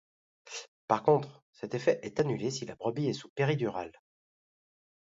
[0.87, 3.93] Par contre, cet effet est annulé si la brebis est sous péridurale.